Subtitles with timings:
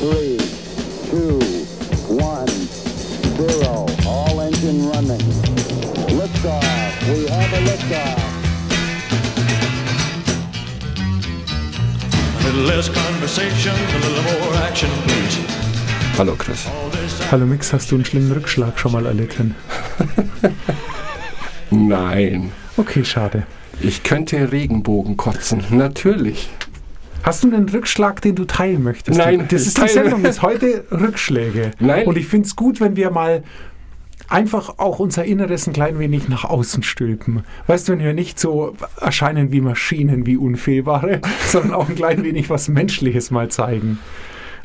[0.00, 0.38] three,
[1.10, 1.38] two,
[2.14, 2.48] one,
[3.36, 3.86] zero.
[4.06, 5.20] All engine running.
[6.16, 6.62] Liftoff.
[7.08, 8.22] We have a liftoff.
[12.38, 15.36] A little less conversation, a little more action, please.
[16.16, 16.66] Hallo Chris.
[17.30, 19.54] Hallo Mix, hast du einen schlimmen Rückschlag schon mal erlitten?
[21.70, 22.52] Nein.
[22.78, 23.46] Okay, schade.
[23.80, 25.62] Ich könnte Regenbogen kotzen.
[25.70, 26.48] Natürlich.
[27.26, 29.18] Hast du einen Rückschlag, den du teilen möchtest?
[29.18, 31.72] Nein, Das ist die Sendung, ist heute Rückschläge.
[31.80, 32.06] Nein.
[32.06, 33.42] Und ich finde es gut, wenn wir mal
[34.28, 37.42] einfach auch unser Inneres ein klein wenig nach außen stülpen.
[37.66, 42.22] Weißt du, wenn wir nicht so erscheinen wie Maschinen, wie Unfehlbare, sondern auch ein klein
[42.22, 43.98] wenig was Menschliches mal zeigen.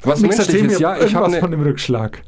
[0.04, 0.80] Was erzähl menschliches?
[0.80, 2.22] Ja, ich habe irgendwas von dem Rückschlag.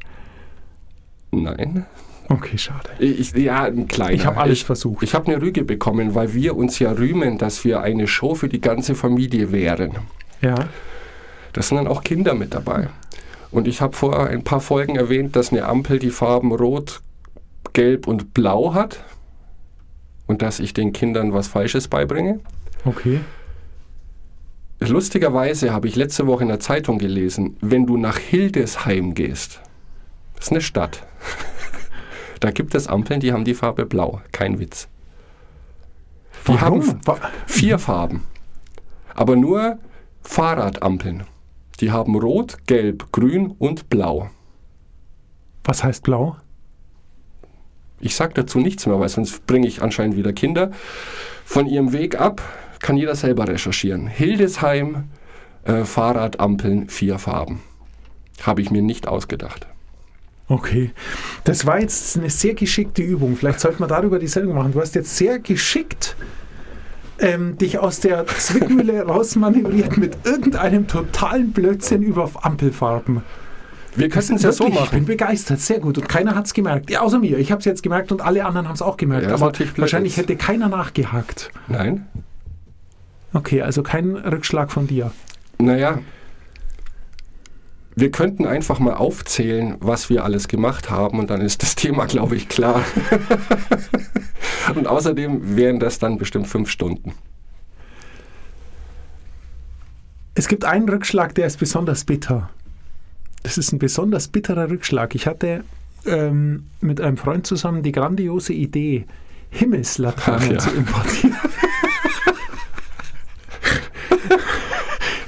[1.30, 1.86] Nein.
[2.28, 2.90] Okay, schade.
[2.98, 4.14] Ich, ja, ein kleiner.
[4.14, 5.04] Ich habe alles ich, versucht.
[5.04, 8.48] Ich habe eine Rüge bekommen, weil wir uns ja rühmen, dass wir eine Show für
[8.48, 9.92] die ganze Familie wären.
[10.44, 10.68] Ja.
[11.54, 12.88] Da sind dann auch Kinder mit dabei.
[13.50, 17.00] Und ich habe vor ein paar Folgen erwähnt, dass eine Ampel die Farben Rot,
[17.72, 19.02] Gelb und Blau hat.
[20.26, 22.40] Und dass ich den Kindern was Falsches beibringe.
[22.84, 23.20] Okay.
[24.80, 29.60] Lustigerweise habe ich letzte Woche in der Zeitung gelesen, wenn du nach Hildesheim gehst,
[30.34, 31.06] das ist eine Stadt,
[32.40, 34.20] da gibt es Ampeln, die haben die Farbe Blau.
[34.32, 34.88] Kein Witz.
[36.46, 36.82] Die Warum?
[36.82, 37.00] haben
[37.46, 38.24] vier Farben.
[39.14, 39.78] Aber nur
[40.24, 41.24] Fahrradampeln.
[41.80, 44.30] Die haben Rot, Gelb, Grün und Blau.
[45.64, 46.36] Was heißt blau?
[48.00, 50.70] Ich sage dazu nichts mehr, weil sonst bringe ich anscheinend wieder Kinder
[51.44, 52.42] von ihrem Weg ab.
[52.80, 54.06] Kann jeder selber recherchieren.
[54.06, 55.04] Hildesheim,
[55.64, 57.60] äh, Fahrradampeln, vier Farben.
[58.42, 59.66] Habe ich mir nicht ausgedacht.
[60.48, 60.90] Okay.
[61.44, 63.36] Das war jetzt eine sehr geschickte Übung.
[63.36, 64.72] Vielleicht sollten wir darüber die Sendung machen.
[64.72, 66.16] Du hast jetzt sehr geschickt
[67.18, 73.22] ähm, dich aus der Zwickmühle rausmanövriert mit irgendeinem totalen Blödsinn über Ampelfarben.
[73.96, 75.06] Wir könnten es ja so Wirklich, Ich bin machen.
[75.06, 75.98] begeistert, sehr gut.
[75.98, 76.90] Und keiner hat es gemerkt.
[76.90, 77.38] Ja, außer mir.
[77.38, 79.28] Ich habe es jetzt gemerkt und alle anderen haben es auch gemerkt.
[79.28, 81.50] Ja, aber wahrscheinlich hätte keiner nachgehakt.
[81.68, 82.06] Nein?
[83.32, 85.12] Okay, also kein Rückschlag von dir.
[85.58, 85.98] Naja,
[87.96, 92.06] wir könnten einfach mal aufzählen, was wir alles gemacht haben und dann ist das Thema,
[92.06, 92.82] glaube ich, klar.
[94.74, 97.14] und außerdem wären das dann bestimmt fünf Stunden.
[100.34, 102.50] Es gibt einen Rückschlag, der ist besonders bitter.
[103.44, 105.14] Das ist ein besonders bitterer Rückschlag.
[105.14, 105.64] Ich hatte
[106.06, 109.06] ähm, mit einem Freund zusammen die grandiose Idee,
[109.50, 110.58] Himmelslaternen ja.
[110.58, 111.36] zu importieren.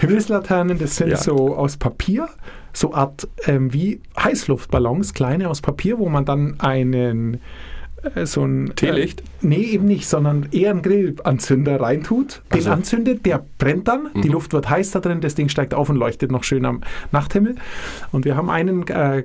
[0.00, 1.16] Himmelslaternen, das sind Ja.
[1.16, 2.28] so aus Papier,
[2.72, 7.40] so Art ähm, wie Heißluftballons, kleine aus Papier, wo man dann einen
[8.24, 9.20] so ein Teelicht?
[9.20, 12.70] Äh, nee, eben nicht, sondern eher einen Grillanzünder reintut, den Also.
[12.70, 15.96] anzündet, der brennt dann, die Luft wird heiß da drin, das Ding steigt auf und
[15.96, 17.56] leuchtet noch schön am Nachthimmel.
[18.12, 19.24] Und wir haben einen äh,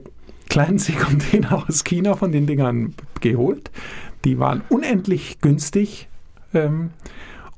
[0.50, 3.72] kleinen Seekontainer aus China von den Dingern geholt.
[4.26, 6.08] Die waren unendlich günstig.
[6.54, 6.92] Ähm,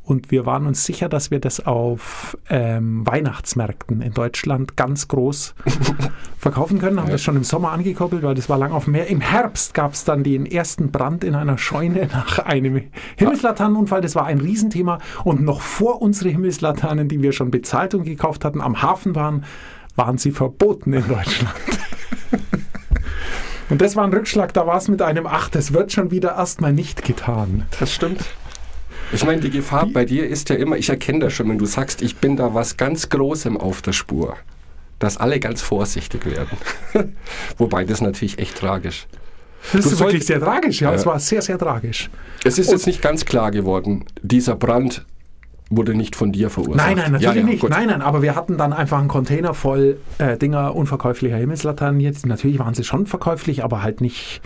[0.06, 5.56] und wir waren uns sicher, dass wir das auf ähm, Weihnachtsmärkten in Deutschland ganz groß
[6.38, 7.00] verkaufen können.
[7.00, 9.08] Haben das schon im Sommer angekoppelt, weil das war lang auf dem Meer.
[9.08, 12.82] Im Herbst gab es dann den ersten Brand in einer Scheune nach einem
[13.16, 14.02] Himmelslaternenunfall.
[14.02, 15.00] Das war ein Riesenthema.
[15.24, 19.46] Und noch vor unsere Himmelslaternen, die wir schon bezahlt und gekauft hatten, am Hafen waren,
[19.96, 21.54] waren sie verboten in Deutschland.
[23.70, 26.36] Und das war ein Rückschlag, da war es mit einem Ach, das wird schon wieder
[26.36, 27.66] erstmal nicht getan.
[27.80, 28.20] Das stimmt.
[29.14, 31.66] Ich meine, die Gefahr bei dir ist ja immer, ich erkenne das schon, wenn du
[31.66, 34.36] sagst, ich bin da was ganz Großem auf der Spur,
[35.00, 36.58] dass alle ganz vorsichtig werden.
[37.58, 39.08] Wobei das natürlich echt tragisch.
[39.72, 40.90] Das Du ist wirklich sehr tragisch, ja.
[40.90, 40.96] Ja.
[40.96, 42.10] Es war sehr, sehr tragisch.
[42.44, 45.06] Es ist jetzt nicht ganz klar geworden, dieser Brand
[45.70, 46.86] wurde nicht von dir verursacht.
[46.86, 47.62] Nein, nein, natürlich Ja, ja, nicht.
[47.62, 47.70] gut.
[47.70, 52.26] Nein, nein, aber wir hatten dann einfach einen Container voll äh, Dinger unverkäuflicher Himmelslaternen jetzt.
[52.26, 54.42] Natürlich waren sie schon verkäuflich, aber halt nicht.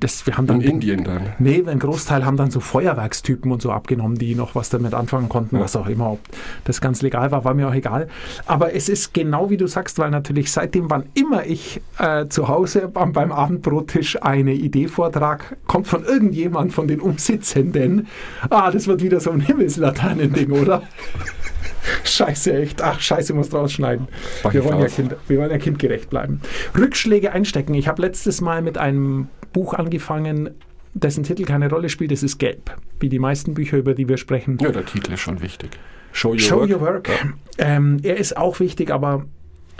[0.00, 1.34] Das, wir haben dann In Indien dann.
[1.38, 5.28] Nee, ein Großteil haben dann so Feuerwerkstypen und so abgenommen, die noch was damit anfangen
[5.28, 5.62] konnten, Ja.
[5.62, 6.12] was auch immer.
[6.12, 6.20] Ob
[6.64, 8.08] das ganz legal war, war mir auch egal.
[8.46, 12.48] Aber es ist genau wie du sagst, weil natürlich seitdem, wann immer ich äh, zu
[12.48, 18.06] Hause beim, beim Abendbrottisch eine Idee vortrag, kommt von irgendjemand von den Umsitzenden,
[18.48, 20.82] ah, das wird wieder so ein Himmelslaternending, oder?
[22.04, 22.82] Scheiße, echt.
[22.82, 24.08] Ach, scheiße, muss rausschneiden.
[24.50, 26.40] Wir wollen, ja kind, wir wollen ja kindgerecht bleiben.
[26.78, 27.74] Rückschläge einstecken.
[27.74, 30.50] Ich habe letztes Mal mit einem Buch angefangen,
[30.94, 32.12] dessen Titel keine Rolle spielt.
[32.12, 32.76] Es ist gelb.
[32.98, 34.58] Wie die meisten Bücher, über die wir sprechen.
[34.60, 35.70] Ja, der Titel ist schon wichtig.
[36.12, 36.70] Show Your Show Work.
[36.70, 37.10] Your Work.
[37.58, 39.26] Ähm, er ist auch wichtig, aber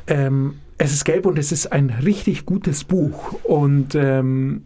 [0.06, 3.34] ähm, es ist gelb und es ist ein richtig gutes Buch.
[3.42, 4.62] Und ähm,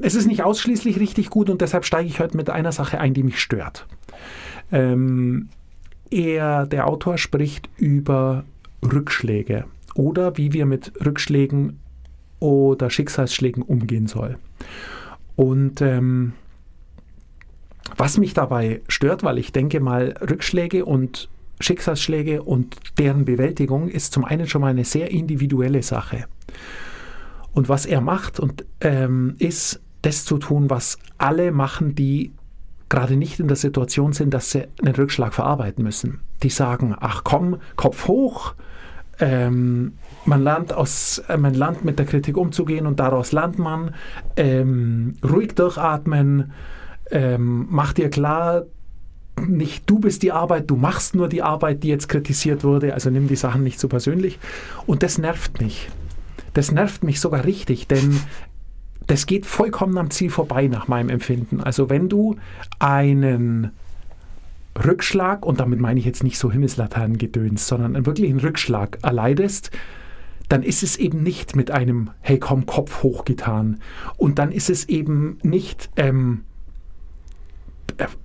[0.00, 3.14] es ist nicht ausschließlich richtig gut und deshalb steige ich heute mit einer Sache ein,
[3.14, 3.86] die mich stört.
[4.72, 5.48] Ähm,
[6.10, 8.44] er, der Autor, spricht über
[8.82, 9.64] Rückschläge
[9.94, 11.80] oder wie wir mit Rückschlägen
[12.40, 14.38] oder Schicksalsschlägen umgehen soll.
[15.36, 16.32] Und ähm,
[17.96, 21.28] was mich dabei stört, weil ich denke mal, Rückschläge und
[21.60, 26.24] Schicksalsschläge und deren Bewältigung ist zum einen schon mal eine sehr individuelle Sache.
[27.52, 32.32] Und was er macht und ähm, ist, das zu tun, was alle machen, die
[32.88, 36.20] gerade nicht in der Situation sind, dass sie einen Rückschlag verarbeiten müssen.
[36.42, 38.54] Die sagen, ach komm, Kopf hoch,
[39.18, 39.92] ähm,
[40.24, 43.94] man, lernt aus, äh, man lernt mit der Kritik umzugehen und daraus lernt man,
[44.36, 46.52] ähm, ruhig durchatmen,
[47.10, 48.64] ähm, mach dir klar,
[49.46, 53.10] nicht du bist die Arbeit, du machst nur die Arbeit, die jetzt kritisiert wurde, also
[53.10, 54.38] nimm die Sachen nicht so persönlich.
[54.86, 55.88] Und das nervt mich.
[56.52, 58.20] Das nervt mich sogar richtig, denn
[59.06, 61.60] das geht vollkommen am Ziel vorbei nach meinem Empfinden.
[61.60, 62.36] Also wenn du
[62.78, 63.70] einen
[64.84, 69.70] Rückschlag, und damit meine ich jetzt nicht so Himmelslaternengedöns, sondern einen wirklichen Rückschlag erleidest,
[70.50, 73.78] dann ist es eben nicht mit einem Hey komm, Kopf hochgetan.
[74.16, 76.42] Und dann ist es eben nicht ähm,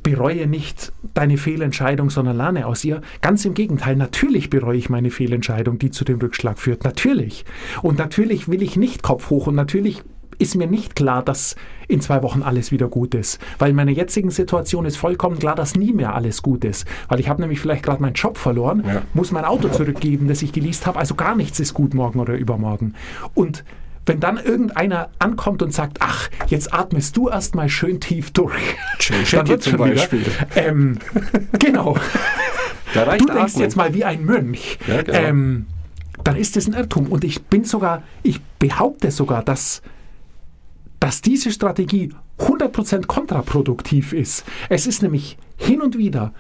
[0.04, 3.02] bereue nicht deine Fehlentscheidung, sondern lerne aus ihr.
[3.22, 6.84] Ganz im Gegenteil, natürlich bereue ich meine Fehlentscheidung, die zu dem Rückschlag führt.
[6.84, 7.46] Natürlich.
[7.82, 10.02] Und natürlich will ich nicht Kopf hoch und natürlich
[10.40, 11.56] ist mir nicht klar, dass
[11.88, 13.40] in zwei Wochen alles wieder gut ist.
[13.60, 16.88] Weil in meiner jetzigen Situation ist vollkommen klar, dass nie mehr alles gut ist.
[17.08, 19.02] Weil ich habe nämlich vielleicht gerade meinen Job verloren, ja.
[19.14, 21.00] muss mein Auto zurückgeben, das ich geleast habe.
[21.00, 22.96] Also gar nichts ist gut morgen oder übermorgen.
[23.34, 23.64] Und
[24.06, 28.76] wenn dann irgendeiner ankommt und sagt, ach, jetzt atmest du erstmal schön tief durch.
[29.32, 30.26] dann wird zum Beispiel.
[30.56, 31.00] Ähm,
[31.60, 31.98] genau.
[32.94, 33.62] du denkst atmen.
[33.62, 34.78] jetzt mal wie ein Mönch.
[34.88, 35.18] Ja, genau.
[35.18, 35.66] ähm,
[36.24, 37.08] dann ist das ein Irrtum.
[37.08, 39.82] Und ich bin sogar, ich behaupte sogar, dass,
[41.06, 42.10] dass diese Strategie
[42.40, 44.44] 100% kontraproduktiv ist.
[44.70, 46.34] Es ist nämlich hin und wieder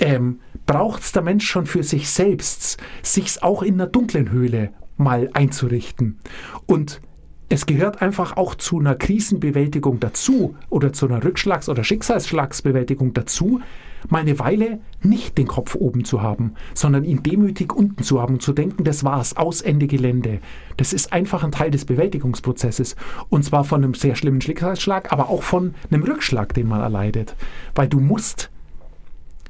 [0.00, 4.72] ähm, braucht es der Mensch schon für sich selbst, sich auch in einer dunklen Höhle
[4.96, 6.18] mal einzurichten.
[6.66, 7.00] Und
[7.48, 13.60] es gehört einfach auch zu einer Krisenbewältigung dazu oder zu einer Rückschlags- oder Schicksalsschlagsbewältigung dazu,
[14.08, 18.34] mal eine Weile nicht den Kopf oben zu haben, sondern ihn demütig unten zu haben
[18.34, 20.40] und zu denken, das war's, aus Ende Gelände.
[20.76, 22.96] Das ist einfach ein Teil des Bewältigungsprozesses.
[23.28, 27.34] Und zwar von einem sehr schlimmen Schicksalsschlag, aber auch von einem Rückschlag, den man erleidet.
[27.74, 28.50] Weil du musst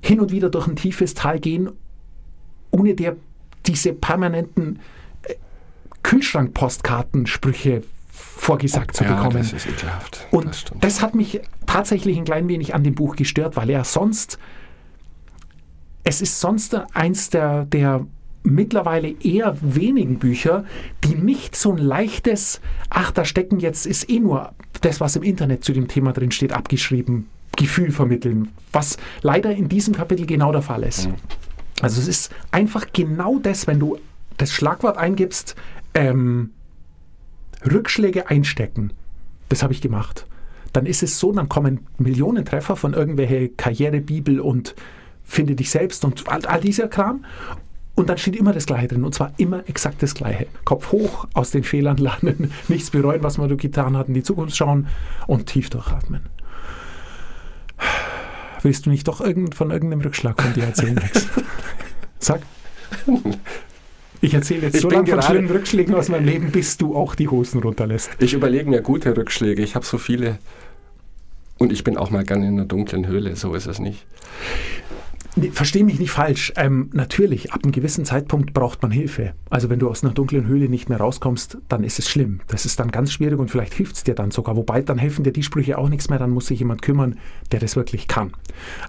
[0.01, 1.71] hin und wieder durch ein tiefes Tal gehen,
[2.71, 3.17] ohne dir
[3.67, 4.79] diese permanenten
[6.03, 7.83] Kühlschrank-Postkartensprüche
[8.37, 9.39] vorgesagt zu ja, bekommen.
[9.39, 10.27] Das ist ekelhaft.
[10.31, 13.85] Und das, das, hat mich tatsächlich ein klein wenig an dem Buch gestört, weil er
[13.85, 14.39] sonst,
[16.05, 18.07] es ist sonst eins der, der
[18.43, 20.65] mittlerweile eher wenigen Bücher,
[21.03, 22.61] die nicht so ein leichtes,
[22.91, 26.31] ach, da stecken jetzt, ist eh nur das, was im Internet zu dem Thema drin
[26.31, 31.09] steht, abgeschrieben, Gefühl vermitteln, was leider in diesem Kapitel genau der Fall ist.
[31.09, 31.15] Mhm.
[31.81, 33.99] Also es ist einfach genau das, wenn du
[34.37, 35.57] das Schlagwort eingibst,
[35.95, 36.51] ähm,
[37.65, 38.93] Rückschläge einstecken.
[39.49, 40.27] Das habe ich gemacht.
[40.73, 44.75] Dann ist es so, dann kommen Millionen Treffer von irgendwelche Karrierebibel und
[45.25, 47.25] finde dich selbst und all, all dieser Kram.
[47.95, 49.05] Und dann steht immer das Gleiche drin.
[49.05, 50.47] Und zwar immer exakt das Gleiche.
[50.65, 54.55] Kopf hoch, aus den Fehlern lernen, nichts bereuen, was man getan hat, in die Zukunft
[54.55, 54.87] schauen
[55.27, 56.21] und tief durchatmen.
[58.63, 61.27] Willst du nicht doch irgend, von irgendeinem Rückschlag von dir erzählen, Max?
[62.19, 62.43] Sag.
[64.21, 67.15] Ich erzähle jetzt ich so lange von schlimmen Rückschlägen aus meinem Leben, bis du auch
[67.15, 68.11] die Hosen runterlässt.
[68.19, 69.63] Ich überlege mir gute Rückschläge.
[69.63, 70.39] Ich habe so viele.
[71.59, 74.07] Und ich bin auch mal gerne in einer dunklen Höhle, so ist es nicht.
[75.39, 76.53] Nee, Verstehe mich nicht falsch.
[76.57, 79.35] Ähm, natürlich, ab einem gewissen Zeitpunkt braucht man Hilfe.
[79.51, 82.41] Also wenn du aus einer dunklen Höhle nicht mehr rauskommst, dann ist es schlimm.
[82.49, 84.57] Das ist dann ganz schwierig und vielleicht hilft es dir dann sogar.
[84.57, 87.19] Wobei, dann helfen dir die Sprüche auch nichts mehr, dann muss sich jemand kümmern,
[87.53, 88.33] der das wirklich kann.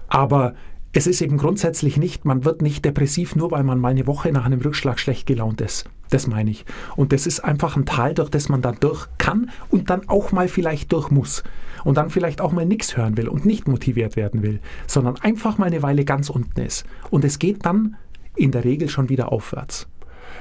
[0.08, 0.54] Aber
[0.92, 4.32] es ist eben grundsätzlich nicht, man wird nicht depressiv, nur weil man mal eine Woche
[4.32, 5.84] nach einem Rückschlag schlecht gelaunt ist.
[6.10, 6.64] Das meine ich.
[6.96, 10.32] Und das ist einfach ein Tal, durch das man dann durch kann und dann auch
[10.32, 11.44] mal vielleicht durch muss.
[11.84, 15.58] Und dann vielleicht auch mal nichts hören will und nicht motiviert werden will, sondern einfach
[15.58, 16.84] mal eine Weile ganz unten ist.
[17.10, 17.96] Und es geht dann
[18.34, 19.86] in der Regel schon wieder aufwärts.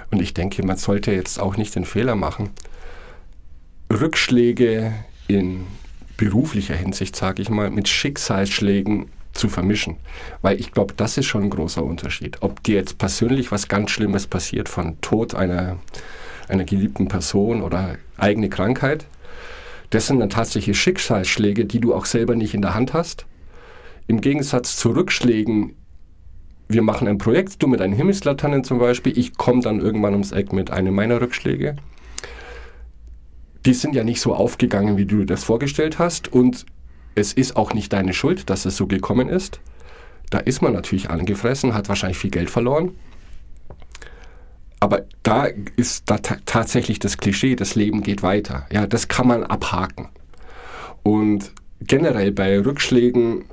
[0.10, 2.50] Und ich denke, man sollte jetzt auch nicht den Fehler machen,
[3.92, 4.94] Rückschläge
[5.28, 5.66] in
[6.16, 9.98] beruflicher Hinsicht, sage ich mal, mit Schicksalsschlägen zu vermischen.
[10.42, 12.38] Weil ich glaube, das ist schon ein großer Unterschied.
[12.42, 15.78] Ob dir jetzt persönlich was ganz Schlimmes passiert, von Tod einer,
[16.48, 19.06] einer geliebten Person oder eigene Krankheit,
[19.90, 23.26] das sind dann tatsächlich Schicksalsschläge, die du auch selber nicht in der Hand hast.
[24.08, 25.76] Im Gegensatz zu Rückschlägen,
[26.68, 30.34] wir machen ein Projekt, du mit deinen Himmelslaternen zum Beispiel, ich komme dann irgendwann ums
[30.34, 31.78] Eck mit einem meiner Rückschläge.
[33.66, 36.66] Die sind ja nicht so aufgegangen, wie du das vorgestellt hast und
[37.18, 39.60] es ist auch nicht deine Schuld, dass es so gekommen ist.
[40.30, 42.92] Da ist man natürlich angefressen, hat wahrscheinlich viel Geld verloren.
[44.80, 48.68] Aber da ist da tatsächlich das Klischee, das Leben geht weiter.
[48.72, 50.10] Ja, das kann man abhaken.
[51.02, 53.46] Und generell bei Rückschlägen,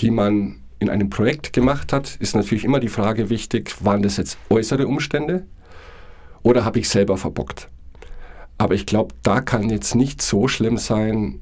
[0.00, 4.18] die man in einem Projekt gemacht hat, ist natürlich immer die Frage wichtig, waren das
[4.18, 5.46] jetzt äußere Umstände
[6.42, 7.70] oder habe ich selber verbockt?
[8.58, 11.40] Aber ich glaube, da kann jetzt nicht so schlimm sein,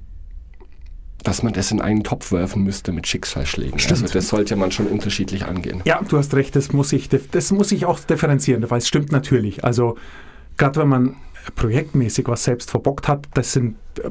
[1.25, 3.79] dass man das in einen Topf werfen müsste mit Schicksalsschlägen.
[3.79, 4.03] Stimmt.
[4.03, 5.81] Also das sollte man schon unterschiedlich angehen.
[5.85, 9.11] Ja, du hast recht, das muss ich, das muss ich auch differenzieren, weil es stimmt
[9.11, 9.65] natürlich.
[9.65, 9.97] Also
[10.57, 11.17] gerade wenn man
[11.57, 14.11] projektmäßig was selbst verbockt hat, das sind äh,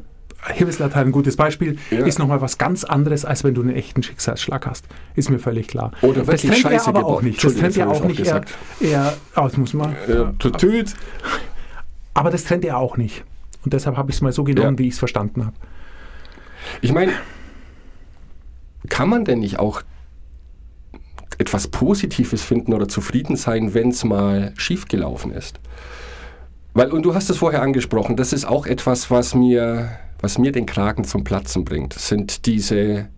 [0.53, 2.05] Himmelslatein ein gutes Beispiel, Ja.
[2.05, 4.85] ist nochmal was ganz anderes, als wenn du einen echten Schicksalsschlag hast.
[5.15, 5.91] Ist mir völlig klar.
[6.01, 7.17] Oder das wirklich trennt ja Scheiße aber gebaut.
[7.17, 7.43] auch nicht.
[7.43, 8.41] Das trennt ja auch das nicht eher,
[8.81, 10.93] eher oh, das muss man, Äh, tutüt.
[12.13, 13.23] aber das trennt ja auch nicht.
[13.63, 14.79] Und deshalb habe ich es mal so genommen, Ja.
[14.79, 15.55] wie ich es verstanden habe.
[16.81, 17.13] Ich meine,
[18.89, 19.81] kann man denn nicht auch
[21.37, 25.59] etwas Positives finden oder zufrieden sein, wenn es mal schiefgelaufen ist?
[26.73, 30.51] Weil, und du hast es vorher angesprochen, das ist auch etwas, was mir, was mir
[30.51, 31.93] den Kragen zum Platzen bringt.
[31.93, 33.09] Sind diese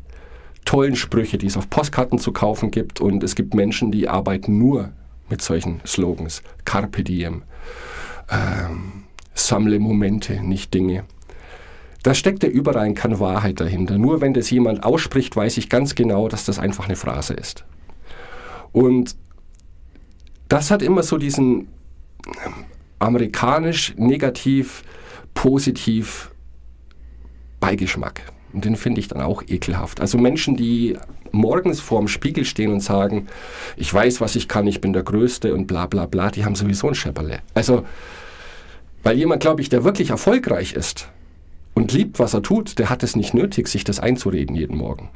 [0.65, 2.99] tollen Sprüche, die es auf Postkarten zu kaufen gibt.
[2.99, 4.89] Und es gibt Menschen, die arbeiten nur
[5.29, 6.41] mit solchen Slogans.
[6.65, 7.43] Carpe diem.
[8.29, 11.05] Ähm, sammle Momente, nicht Dinge.
[12.05, 13.97] Da steckt ja überall ein Kern Wahrheit dahinter.
[13.97, 17.65] Nur wenn das jemand ausspricht, weiß ich ganz genau, dass das einfach eine Phrase ist.
[18.71, 19.15] Und
[20.47, 21.61] das hat immer so diesen
[22.27, 22.53] ähm,
[22.99, 24.83] amerikanisch negativ,
[25.33, 26.29] positiv
[27.59, 28.21] Beigeschmack.
[28.53, 29.99] Und den finde ich dann auch ekelhaft.
[29.99, 30.99] Also Menschen, die
[31.31, 33.25] morgens vorm Spiegel stehen und sagen,
[33.77, 36.53] ich weiß, was ich kann, ich bin der Größte und bla bla bla, die haben
[36.53, 37.39] sowieso ein Schepperle.
[37.55, 37.83] Also,
[39.01, 41.09] weil jemand, glaube ich, der wirklich erfolgreich ist
[41.75, 45.09] und liebt, was er tut, der hat es nicht nötig, sich das einzureden jeden Morgen.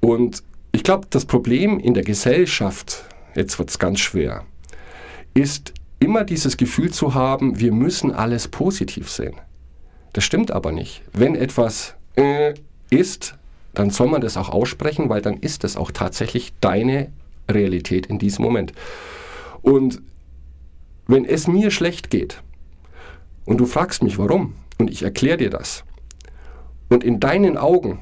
[0.00, 4.44] Und ich glaube, das Problem in der Gesellschaft, jetzt wird es ganz schwer,
[5.34, 9.34] ist immer dieses Gefühl zu haben, wir müssen alles positiv sehen.
[10.12, 11.02] Das stimmt aber nicht.
[11.12, 12.54] Wenn etwas äh,
[12.90, 13.34] ist,
[13.74, 17.10] dann soll man das auch aussprechen, weil dann ist es auch tatsächlich deine
[17.50, 18.72] Realität in diesem Moment.
[19.62, 20.00] Und
[21.06, 22.42] wenn es mir schlecht geht
[23.46, 25.84] und du fragst mich warum und ich erkläre dir das
[26.88, 28.00] und in deinen Augen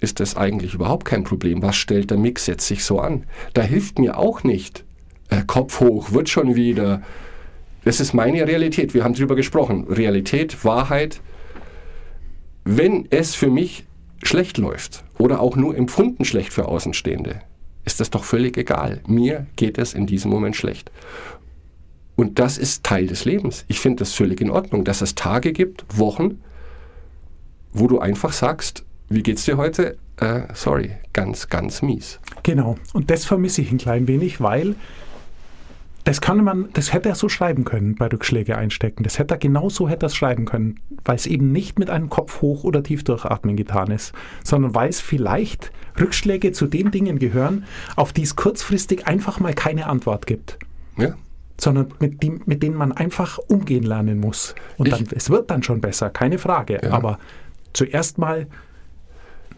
[0.00, 1.62] ist das eigentlich überhaupt kein Problem.
[1.62, 3.24] Was stellt der Mix jetzt sich so an?
[3.54, 4.84] Da hilft mir auch nicht.
[5.30, 7.02] Äh, Kopf hoch, wird schon wieder.
[7.84, 8.94] Das ist meine Realität.
[8.94, 9.86] Wir haben drüber gesprochen.
[9.88, 11.20] Realität, Wahrheit.
[12.64, 13.84] Wenn es für mich
[14.22, 17.40] schlecht läuft oder auch nur empfunden schlecht für Außenstehende,
[17.84, 19.00] ist das doch völlig egal.
[19.06, 20.90] Mir geht es in diesem Moment schlecht.
[22.16, 23.64] Und das ist Teil des Lebens.
[23.68, 26.40] Ich finde das völlig in Ordnung, dass es Tage gibt, Wochen,
[27.72, 29.96] wo du einfach sagst, wie geht's dir heute?
[30.16, 32.20] Äh, sorry, ganz, ganz mies.
[32.44, 32.76] Genau.
[32.92, 34.76] Und das vermisse ich ein klein wenig, weil
[36.04, 39.02] das kann man, das hätte er so schreiben können bei Rückschläge einstecken.
[39.04, 42.10] Das hätte er genau so hätte er schreiben können, weil es eben nicht mit einem
[42.10, 44.12] Kopf hoch oder tief durchatmen getan ist,
[44.44, 47.64] sondern weil es vielleicht Rückschläge zu den Dingen gehören,
[47.96, 50.58] auf die es kurzfristig einfach mal keine Antwort gibt,
[50.98, 51.14] Ja?
[51.60, 54.54] Sondern mit, die, mit denen man einfach umgehen lernen muss.
[54.76, 56.80] Und Ich- dann, es wird dann schon besser, keine Frage.
[56.82, 56.90] Ja.
[56.92, 57.18] Aber
[57.72, 58.46] zuerst mal,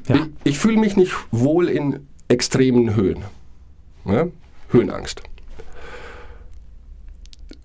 [0.08, 3.20] ja, Ich, ich fühle mich nicht wohl in extremen Höhen.
[4.04, 4.26] Ja?
[4.70, 5.22] Höhenangst.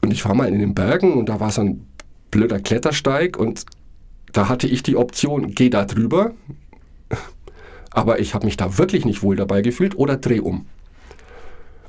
[0.03, 1.85] Und ich war mal in den Bergen und da war so ein
[2.31, 3.65] blöder Klettersteig und
[4.33, 6.31] da hatte ich die Option, geh da drüber,
[7.91, 10.65] aber ich habe mich da wirklich nicht wohl dabei gefühlt oder dreh um.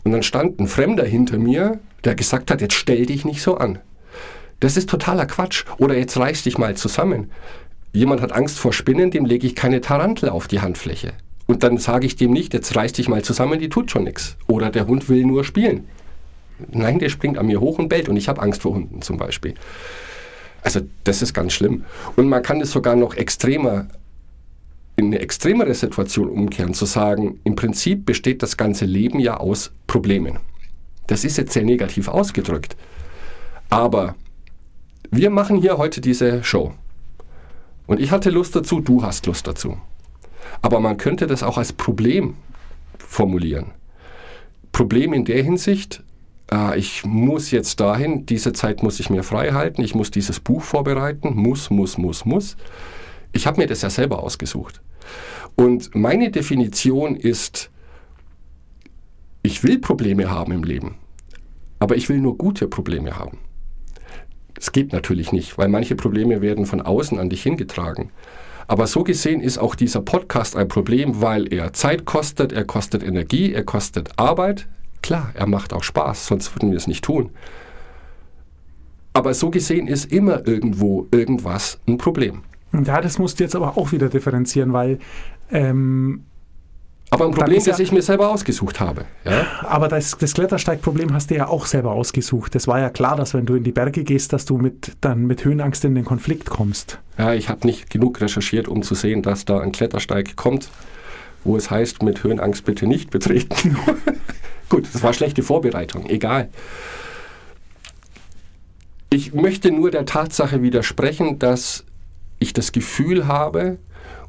[0.04, 3.56] Und dann stand ein Fremder hinter mir, der gesagt hat, jetzt stell dich nicht so
[3.56, 3.78] an.
[4.60, 5.64] Das ist totaler Quatsch.
[5.78, 7.30] Oder jetzt reiß dich mal zusammen.
[7.92, 11.12] Jemand hat Angst vor Spinnen, dem lege ich keine Tarantel auf die Handfläche.
[11.46, 14.36] Und dann sage ich dem nicht, jetzt reiß dich mal zusammen, die tut schon nichts.
[14.46, 15.88] Oder der Hund will nur spielen.
[16.70, 19.16] Nein, der springt an mir hoch und bellt und ich habe Angst vor Hunden zum
[19.16, 19.54] Beispiel.
[20.62, 21.84] Also das ist ganz schlimm.
[22.16, 23.88] Und man kann es sogar noch extremer,
[24.96, 29.72] in eine extremere Situation umkehren, zu sagen, im Prinzip besteht das ganze Leben ja aus
[29.86, 30.38] Problemen.
[31.06, 32.76] Das ist jetzt sehr negativ ausgedrückt.
[33.70, 34.14] Aber
[35.10, 36.72] wir machen hier heute diese Show.
[37.86, 39.76] Und ich hatte Lust dazu, du hast Lust dazu.
[40.60, 42.36] Aber man könnte das auch als Problem
[42.98, 43.72] formulieren.
[44.72, 46.02] Problem in der Hinsicht,
[46.48, 50.40] ah, ich muss jetzt dahin, diese Zeit muss ich mir frei halten, ich muss dieses
[50.40, 52.56] Buch vorbereiten, muss, muss, muss, muss.
[53.32, 54.80] Ich habe mir das ja selber ausgesucht.
[55.56, 57.70] Und meine Definition ist,
[59.42, 60.96] ich will Probleme haben im Leben,
[61.78, 63.38] aber ich will nur gute Probleme haben.
[64.56, 68.10] Es geht natürlich nicht, weil manche Probleme werden von außen an dich hingetragen.
[68.68, 73.02] Aber so gesehen ist auch dieser Podcast ein Problem, weil er Zeit kostet, er kostet
[73.02, 74.68] Energie, er kostet Arbeit.
[75.02, 77.30] Klar, er macht auch Spaß, sonst würden wir es nicht tun.
[79.12, 82.42] Aber so gesehen ist immer irgendwo irgendwas ein Problem.
[82.72, 84.98] Ja, das musst du jetzt aber auch wieder differenzieren, weil
[85.50, 86.24] ähm,
[87.10, 89.04] Aber ein Problem, ist ja- das ich mir selber ausgesucht habe.
[89.24, 89.44] Ja?
[89.62, 92.54] Aber das, das Klettersteigproblem hast du ja auch selber ausgesucht.
[92.56, 95.26] Es war ja klar, dass wenn du in die Berge gehst, dass du mit, dann
[95.26, 96.98] mit Höhenangst in den Konflikt kommst.
[97.18, 100.70] Ja, ich habe nicht genug recherchiert, um zu sehen, dass da ein Klettersteig kommt,
[101.44, 103.76] wo es heißt, mit Höhenangst bitte nicht betreten.
[104.70, 106.48] Gut, das war schlechte Vorbereitung, egal.
[109.10, 111.84] Ich möchte nur der Tatsache widersprechen, dass
[112.42, 113.78] ich das Gefühl habe,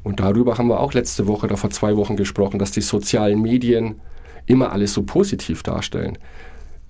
[0.02, 3.40] und darüber haben wir auch letzte Woche oder vor zwei Wochen gesprochen, dass die sozialen
[3.40, 4.00] Medien
[4.46, 6.18] immer alles so positiv darstellen.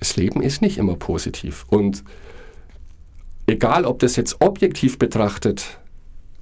[0.01, 1.65] Das Leben ist nicht immer positiv.
[1.69, 2.03] Und
[3.47, 5.79] egal, ob das jetzt objektiv betrachtet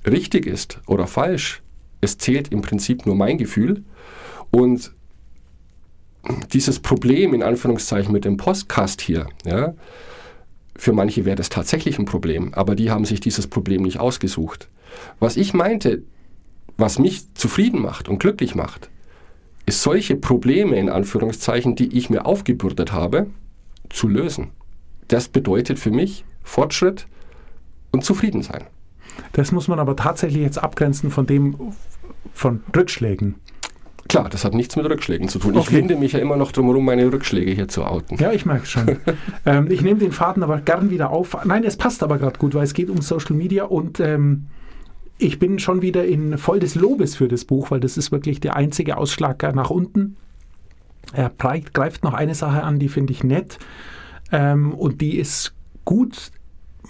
[0.06, 1.62] richtig ist oder falsch,
[2.00, 3.84] es zählt im Prinzip nur mein Gefühl.
[4.50, 4.92] Und
[6.52, 9.74] dieses Problem in Anführungszeichen mit dem Podcast hier, ja,
[10.82, 14.68] für manche wäre das tatsächlich ein Problem, aber die haben sich dieses Problem nicht ausgesucht.
[15.20, 16.02] Was ich meinte,
[16.76, 18.90] was mich zufrieden macht und glücklich macht,
[19.64, 23.28] ist solche Probleme in Anführungszeichen, die ich mir aufgebürdet habe,
[23.90, 24.50] zu lösen.
[25.06, 27.06] Das bedeutet für mich Fortschritt
[27.92, 28.64] und Zufriedensein.
[29.34, 31.74] Das muss man aber tatsächlich jetzt abgrenzen von dem,
[32.32, 33.36] von Rückschlägen.
[34.12, 35.54] Klar, das hat nichts mit Rückschlägen zu tun.
[35.54, 35.76] Ich Okay.
[35.76, 38.18] winde mich ja immer noch drum herum, meine Rückschläge hier zu outen.
[38.18, 38.98] Ja, ich merke schon.
[39.46, 41.34] ähm, ich nehme den Faden aber gern wieder auf.
[41.46, 44.48] Nein, es passt aber gerade gut, weil es geht um Social Media und ähm,
[45.16, 48.38] ich bin schon wieder in voll des Lobes für das Buch, weil das ist wirklich
[48.38, 50.18] der einzige Ausschlag nach unten.
[51.14, 53.58] Er greift noch eine Sache an, die finde ich nett
[54.30, 55.54] ähm, und die ist
[55.86, 56.32] gut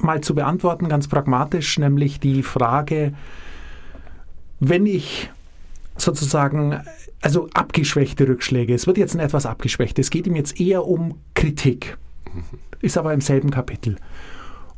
[0.00, 3.14] mal zu beantworten, ganz pragmatisch, nämlich die Frage,
[4.58, 5.30] wenn ich
[6.02, 6.80] sozusagen,
[7.20, 8.74] also abgeschwächte Rückschläge.
[8.74, 9.98] Es wird jetzt ein etwas abgeschwächt.
[9.98, 11.96] Es geht ihm jetzt eher um Kritik.
[12.80, 13.96] Ist aber im selben Kapitel.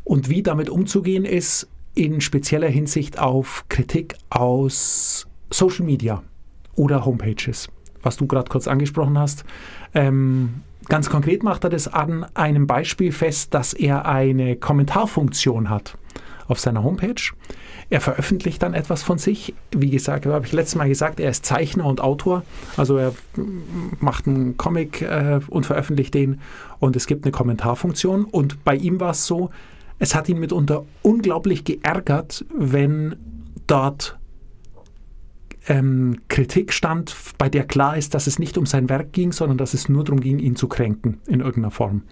[0.04, 6.22] Und wie damit umzugehen ist, in spezieller Hinsicht auf Kritik aus Social Media
[6.74, 7.68] oder Homepages,
[8.02, 9.44] was du gerade kurz angesprochen hast.
[9.94, 15.96] Ähm, ganz konkret macht er das an einem Beispiel fest, dass er eine Kommentarfunktion hat
[16.48, 17.32] auf seiner Homepage.
[17.90, 19.54] Er veröffentlicht dann etwas von sich.
[19.70, 22.42] Wie gesagt, habe ich letztes Mal gesagt, er ist Zeichner und Autor.
[22.76, 23.14] Also er
[24.00, 26.40] macht einen Comic äh, und veröffentlicht den
[26.78, 28.24] und es gibt eine Kommentarfunktion.
[28.24, 29.50] Und bei ihm war es so,
[29.98, 33.16] es hat ihn mitunter unglaublich geärgert, wenn
[33.66, 34.18] dort
[35.68, 39.58] ähm, Kritik stand, bei der klar ist, dass es nicht um sein Werk ging, sondern
[39.58, 42.02] dass es nur darum ging, ihn zu kränken in irgendeiner Form.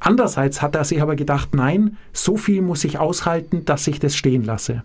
[0.00, 4.16] Andererseits hat er sich aber gedacht, nein, so viel muss ich aushalten, dass ich das
[4.16, 4.82] stehen lasse.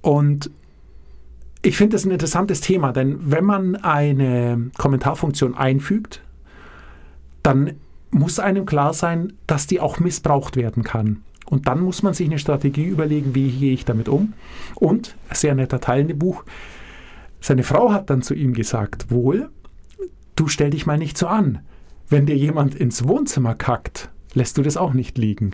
[0.00, 0.50] Und
[1.62, 6.20] ich finde das ein interessantes Thema, denn wenn man eine Kommentarfunktion einfügt,
[7.42, 7.72] dann
[8.10, 11.22] muss einem klar sein, dass die auch missbraucht werden kann.
[11.46, 14.34] Und dann muss man sich eine Strategie überlegen, wie gehe ich damit um.
[14.74, 16.44] Und, sehr netter Teil in dem Buch,
[17.40, 19.50] seine Frau hat dann zu ihm gesagt, wohl,
[20.36, 21.60] du stell dich mal nicht so an.
[22.08, 25.52] Wenn dir jemand ins Wohnzimmer kackt, lässt du das auch nicht liegen.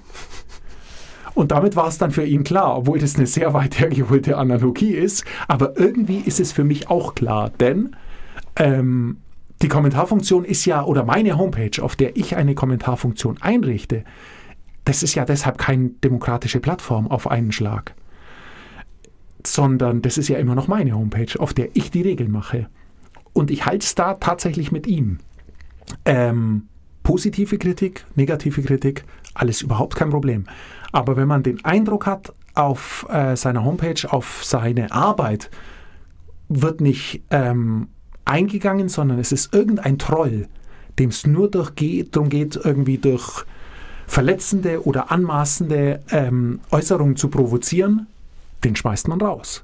[1.35, 4.93] Und damit war es dann für ihn klar, obwohl das eine sehr weit hergeholte Analogie
[4.93, 7.97] ist, aber irgendwie ist es für mich auch klar, denn
[8.57, 9.19] ähm,
[9.63, 14.05] die Kommentarfunktion ist ja, oder meine Homepage, auf der ich eine Kommentarfunktion einrichte,
[14.85, 17.95] das ist ja deshalb keine demokratische Plattform auf einen Schlag,
[19.47, 22.69] sondern das ist ja immer noch meine Homepage, auf der ich die Regeln mache.
[23.33, 25.19] Und ich halte es da tatsächlich mit ihm.
[26.05, 26.69] Ähm,
[27.03, 30.45] positive Kritik, negative Kritik, alles überhaupt kein Problem.
[30.93, 35.51] Aber wenn man den Eindruck hat, auf äh, seiner Homepage, auf seine Arbeit
[36.49, 37.89] wird nicht ähm,
[38.25, 40.49] eingegangen, sondern es ist irgendein Troll,
[40.99, 43.45] dem es nur durch geht, darum geht, irgendwie durch
[44.07, 48.09] verletzende oder anmaßende ähm, Äußerungen zu provozieren,
[48.65, 49.63] den schmeißt man raus.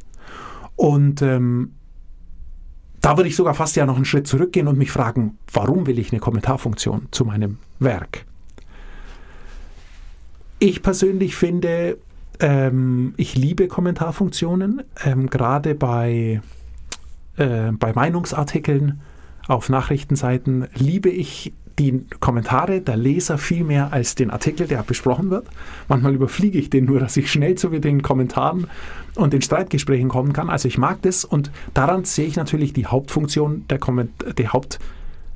[0.76, 1.72] Und ähm,
[3.06, 6.00] da würde ich sogar fast ja noch einen Schritt zurückgehen und mich fragen, warum will
[6.00, 8.24] ich eine Kommentarfunktion zu meinem Werk?
[10.58, 11.98] Ich persönlich finde,
[12.40, 16.40] ähm, ich liebe Kommentarfunktionen, ähm, gerade bei,
[17.36, 19.00] äh, bei Meinungsartikeln
[19.46, 25.30] auf Nachrichtenseiten liebe ich die Kommentare der Leser viel mehr als den Artikel, der besprochen
[25.30, 25.46] wird.
[25.88, 28.66] Manchmal überfliege ich den nur, dass ich schnell zu den Kommentaren
[29.14, 30.48] und den Streitgesprächen kommen kann.
[30.48, 34.78] Also ich mag das und daran sehe ich natürlich die Hauptfunktion der Komment der Haupt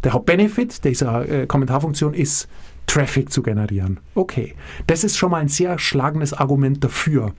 [0.03, 2.49] der Hauptbenefit dieser äh, Kommentarfunktion ist
[2.87, 4.01] Traffic zu generieren.
[4.15, 4.55] Okay,
[4.87, 7.35] das ist schon mal ein sehr schlagendes Argument dafür.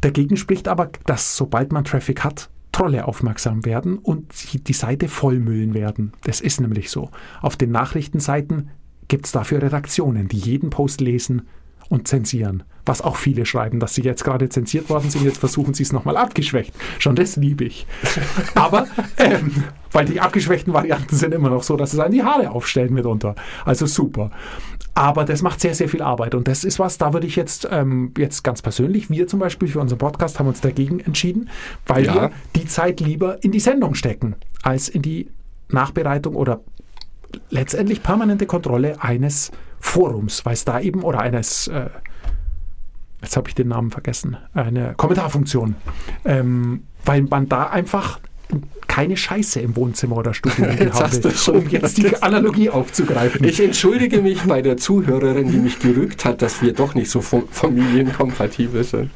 [0.00, 4.32] Dagegen spricht aber, dass sobald man Traffic hat, Trolle aufmerksam werden und
[4.68, 6.12] die Seite vollmüllen werden.
[6.22, 7.10] Das ist nämlich so.
[7.42, 8.70] Auf den Nachrichtenseiten
[9.08, 11.42] gibt es dafür Redaktionen, die jeden Post lesen
[11.88, 12.62] und zensieren.
[12.86, 15.92] Was auch viele schreiben, dass sie jetzt gerade zensiert worden sind, jetzt versuchen sie es
[15.92, 16.72] nochmal abgeschwächt.
[17.00, 17.84] Schon das liebe ich.
[18.54, 18.86] Aber,
[19.16, 22.92] ähm, weil die abgeschwächten Varianten sind immer noch so, dass es an die Haare aufstellen
[22.92, 23.34] mitunter.
[23.64, 24.30] Also super.
[24.94, 26.34] Aber das macht sehr, sehr viel Arbeit.
[26.34, 29.68] Und das ist was, da würde ich jetzt, ähm, jetzt ganz persönlich, wir zum Beispiel
[29.68, 31.48] für unseren Podcast haben uns dagegen entschieden,
[31.86, 32.14] weil Ja.
[32.14, 35.28] wir die Zeit lieber in die Sendung stecken, als in die
[35.70, 36.60] Nachbereitung oder
[37.50, 41.90] letztendlich permanente Kontrolle eines Forums, weil es da eben, oder eines, äh,
[43.22, 45.76] jetzt habe ich den Namen vergessen, eine Kommentarfunktion,
[46.24, 48.18] ähm, weil man da einfach
[48.86, 53.44] keine Scheiße im Wohnzimmer oder Studio will, du schon um jetzt die Analogie aufzugreifen.
[53.44, 57.20] Ich entschuldige mich bei der Zuhörerin, die mich gerügt hat, dass wir doch nicht so
[57.20, 59.10] fam- familienkompatibel sind.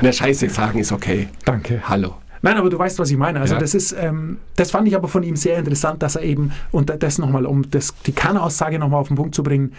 [0.00, 1.28] Na, Scheiße sagen ist okay.
[1.44, 1.82] Danke.
[1.88, 2.14] Hallo.
[2.42, 3.40] Nein, aber du weißt, was ich meine.
[3.40, 3.60] Also Ja.
[3.60, 6.92] das ist, ähm, das fand ich aber von ihm sehr interessant, dass er eben, und
[7.02, 9.72] das nochmal, um das, die Kernaussage nochmal auf den Punkt zu bringen,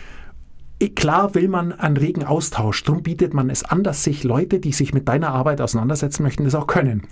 [0.95, 4.73] klar will man einen regen Austausch, darum bietet man es an, dass sich Leute, die
[4.73, 7.03] sich mit deiner Arbeit auseinandersetzen möchten, das auch können.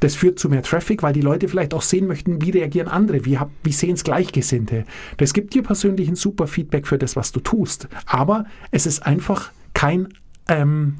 [0.00, 3.24] Das führt zu mehr Traffic, weil die Leute vielleicht auch sehen möchten, wie reagieren andere,
[3.24, 4.84] wie, wie sehen es Gleichgesinnte.
[5.16, 7.88] Das gibt dir persönlich ein super Feedback für das, was du tust.
[8.04, 10.08] Aber es ist einfach kein
[10.48, 10.96] ähm,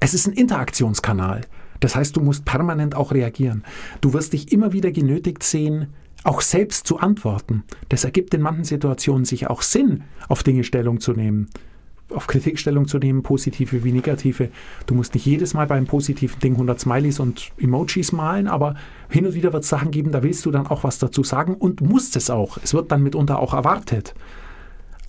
[0.00, 1.42] es ist ein Interaktionskanal.
[1.80, 3.64] Das heißt, du musst permanent auch reagieren.
[4.00, 5.88] Du wirst dich immer wieder genötigt sehen,
[6.24, 7.64] auch selbst zu antworten.
[7.88, 11.48] Das ergibt in manchen Situationen sicher auch Sinn, auf Dinge Stellung zu nehmen,
[12.10, 14.50] auf Kritik Stellung zu nehmen, positive wie negative.
[14.86, 18.74] Du musst nicht jedes Mal beim positiven Ding 100 Smileys und Emojis malen, aber
[19.08, 21.54] hin und wieder wird es Sachen geben, da willst du dann auch was dazu sagen
[21.54, 22.58] und musst es auch.
[22.62, 24.14] Es wird dann mitunter auch erwartet.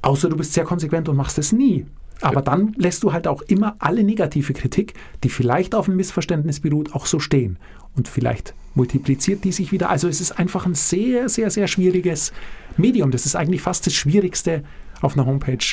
[0.02, 1.86] Außer du bist sehr konsequent und machst es nie.
[2.21, 4.93] Aber dann lässt du halt auch immer alle negative Kritik,
[5.24, 7.58] die vielleicht auf einem Missverständnis beruht, auch so stehen.
[7.95, 9.89] Und vielleicht multipliziert die sich wieder.
[9.89, 12.31] Also es ist einfach ein sehr, sehr, sehr schwieriges
[12.77, 13.12] Medium.
[13.12, 14.63] Das ist eigentlich fast das Schwierigste
[15.01, 15.65] auf einer Homepage,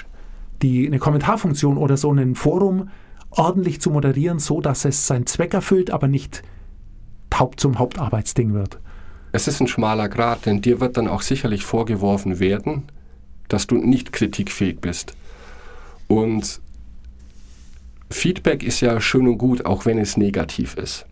[0.62, 2.90] die eine Kommentarfunktion oder so ein Forum
[3.30, 6.42] ordentlich zu moderieren, so dass es seinen Zweck erfüllt, aber nicht
[7.34, 8.80] Haupt zum Hauptarbeitsding wird.
[9.30, 12.84] Es ist ein schmaler Grat, denn dir wird dann auch sicherlich vorgeworfen werden,
[13.48, 15.14] dass du nicht kritikfähig bist.
[16.08, 16.61] Und
[18.11, 21.06] Feedback ist ja schön und gut, auch wenn es negativ ist.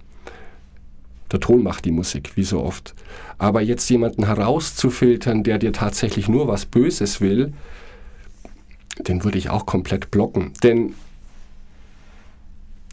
[1.33, 2.95] Der Ton macht die Musik, wie so oft.
[3.39, 7.53] Aber jetzt jemanden herauszufiltern, der dir tatsächlich nur was Böses will,
[8.99, 10.53] den würde ich auch komplett blocken.
[10.63, 10.95] Denn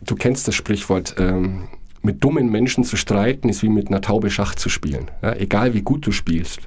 [0.05, 1.67] du kennst das Sprichwort, ähm,
[2.01, 5.09] mit dummen Menschen zu streiten ist wie mit einer Taube Schach zu spielen.
[5.21, 6.59] Ja, egal wie gut du spielst.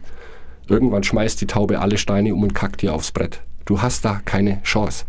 [0.69, 3.43] Irgendwann schmeißt die Taube alle Steine um und kackt dir aufs Brett.
[3.67, 5.05] Du hast da keine Chance.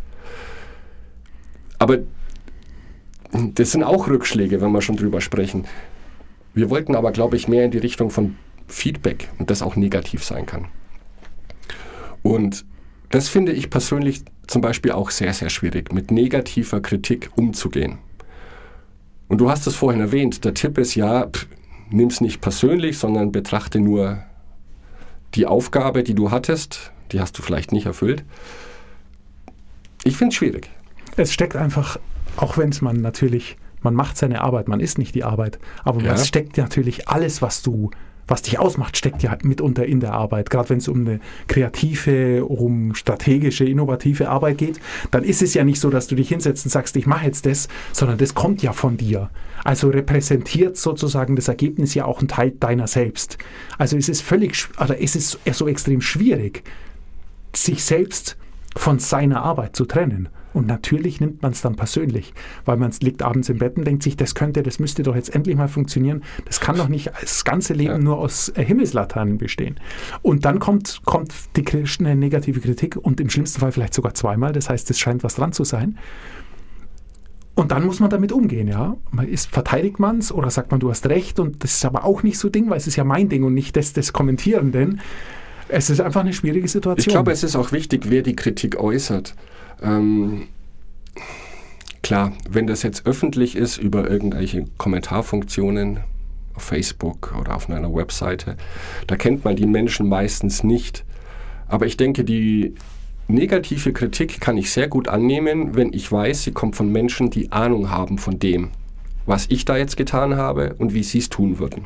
[1.80, 2.00] Aber
[3.32, 5.66] das sind auch Rückschläge, wenn wir schon drüber sprechen.
[6.58, 8.36] Wir wollten aber, glaube ich, mehr in die Richtung von
[8.68, 10.66] Feedback und das auch negativ sein kann.
[12.24, 12.66] Und
[13.12, 18.00] das finde ich persönlich zum Beispiel auch sehr, sehr schwierig, mit negativer Kritik umzugehen.
[19.28, 21.28] Und du hast es vorhin erwähnt, der Tipp ist ja,
[21.92, 24.24] nimm es nicht persönlich, sondern betrachte nur
[25.36, 28.26] die Aufgabe, die du hattest, die hast du vielleicht nicht erfüllt.
[30.04, 30.72] Ich finde es schwierig.
[31.18, 32.00] Es steckt einfach,
[32.36, 36.02] auch wenn es man natürlich, man macht seine Arbeit, man ist nicht die Arbeit, aber
[36.02, 36.14] Ja.
[36.14, 37.92] es steckt natürlich alles, was du,
[38.30, 40.50] was dich ausmacht, steckt ja mitunter in der Arbeit.
[40.50, 45.64] Gerade wenn es um eine kreative, um strategische, innovative Arbeit geht, dann ist es ja
[45.64, 48.62] nicht so, dass du dich hinsetzt und sagst, ich mache jetzt das, sondern das kommt
[48.62, 49.30] ja von dir.
[49.64, 53.38] Also repräsentiert sozusagen das Ergebnis ja auch ein Teil deiner selbst.
[53.78, 56.64] Also es ist völlig, oder es ist so extrem schwierig,
[57.56, 58.36] sich selbst
[58.76, 60.28] von seiner Arbeit zu trennen.
[60.58, 62.34] Und natürlich nimmt man es dann persönlich,
[62.66, 65.36] weil man liegt abends im Bett und denkt sich, das könnte, das müsste doch jetzt
[65.36, 66.24] endlich mal funktionieren.
[66.46, 67.98] Das kann doch nicht das ganze Leben Ja.
[68.00, 69.80] nur aus äh, Himmelslaternen bestehen.
[70.24, 71.64] Und dann kommt, kommt die
[72.00, 74.52] eine negative Kritik und im schlimmsten Fall vielleicht sogar zweimal.
[74.52, 76.00] Das heißt, es scheint was dran zu sein.
[77.54, 78.98] Und dann muss man damit umgehen, ja.
[79.12, 82.04] Man ist, verteidigt man es oder sagt man, du hast recht und das ist aber
[82.04, 85.02] auch nicht so Ding, weil es ist ja mein Ding und nicht das des Kommentierenden.
[85.68, 87.06] Es ist einfach eine schwierige Situation.
[87.06, 89.36] Ich glaube, es ist auch wichtig, wer die Kritik äußert.
[89.82, 90.48] Ähm,
[92.02, 96.00] klar, wenn das jetzt öffentlich ist über irgendwelche Kommentarfunktionen
[96.54, 98.58] auf Facebook oder auf einer Webseite,
[99.06, 101.06] da kennt man die Menschen meistens nicht.
[101.68, 102.74] Aber ich denke, die
[103.28, 107.52] negative Kritik kann ich sehr gut annehmen, wenn ich weiß, sie kommt von Menschen, die
[107.52, 108.70] Ahnung haben von dem,
[109.26, 111.86] was ich da jetzt getan habe und wie sie es tun würden.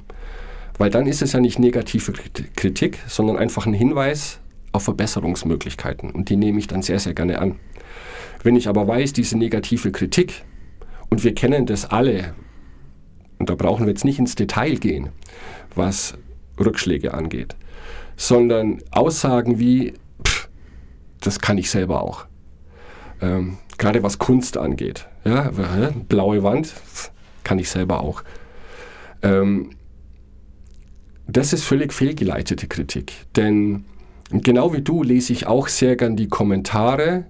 [0.78, 4.40] Weil dann ist es ja nicht negative Krit- Kritik, sondern einfach ein Hinweis
[4.72, 7.56] auf Verbesserungsmöglichkeiten und die nehme ich dann sehr, sehr gerne an.
[8.44, 10.44] Wenn ich aber weiß, diese negative Kritik,
[11.10, 12.34] und wir kennen das alle,
[13.38, 15.10] und da brauchen wir jetzt nicht ins Detail gehen,
[15.76, 16.16] was
[16.60, 17.56] Rückschläge angeht,
[18.16, 19.94] sondern Aussagen wie,
[20.26, 20.50] pff,
[21.20, 22.26] das kann ich selber auch.
[23.22, 25.08] Ähm, gerade was Kunst angeht.
[25.26, 25.52] Ja,
[26.08, 26.74] blaue Wand
[27.44, 28.24] kann ich selber auch.
[29.22, 29.72] Ähm,
[31.28, 33.14] das ist völlig fehlgeleitete Kritik.
[33.36, 33.86] Denn
[34.32, 37.26] genau wie du lese ich auch sehr gern die Kommentare,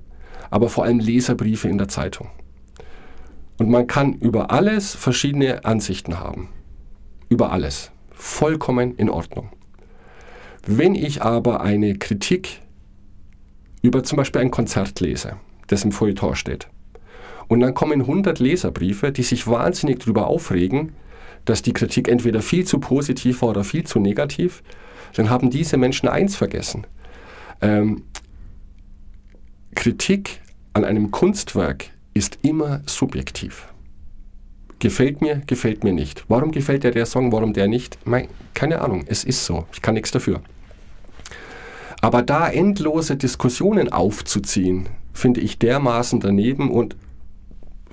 [0.52, 2.30] aber vor allem Leserbriefe in der Zeitung.
[3.58, 6.50] Und man kann über alles verschiedene Ansichten haben.
[7.30, 7.92] Über alles.
[8.12, 9.50] Vollkommen in Ordnung.
[10.66, 12.62] Wenn ich aber eine Kritik
[13.82, 15.38] über zum Beispiel ein Konzert lese,
[15.68, 16.68] das im Feuilleton steht,
[17.48, 20.94] und dann kommen 100 Leserbriefe, die sich wahnsinnig darüber aufregen,
[21.46, 24.64] dass die Kritik entweder viel zu positiv war oder viel zu negativ,
[25.16, 26.88] dann haben diese Menschen eins vergessen.
[27.62, 28.04] Ähm,
[29.76, 30.42] Kritik
[30.74, 33.68] an einem Kunstwerk ist immer subjektiv.
[34.80, 36.26] Gefällt mir, gefällt mir nicht.
[36.28, 37.98] Warum gefällt dir der Song, warum der nicht?
[38.06, 39.66] Mein, keine Ahnung, es ist so.
[39.74, 40.42] Ich kann nichts dafür.
[42.02, 46.96] Aber da endlose Diskussionen aufzuziehen, finde ich dermaßen daneben und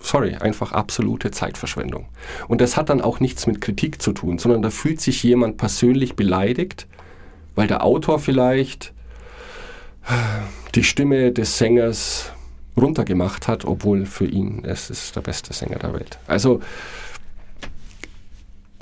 [0.00, 2.06] sorry, einfach absolute Zeitverschwendung.
[2.48, 5.58] Und das hat dann auch nichts mit Kritik zu tun, sondern da fühlt sich jemand
[5.58, 6.86] persönlich beleidigt,
[7.54, 8.94] weil der Autor vielleicht
[10.74, 12.32] die Stimme des Sängers
[12.76, 16.18] runtergemacht hat, obwohl für ihn es ist der beste Sänger der Welt.
[16.26, 16.60] Also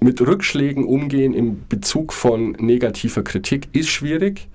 [0.00, 4.48] mit Rückschlägen umgehen im Bezug von negativer Kritik ist schwierig.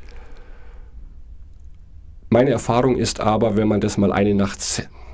[2.30, 4.60] Meine Erfahrung ist aber, wenn man das mal eine Nacht